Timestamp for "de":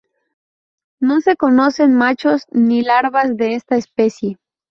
3.37-3.53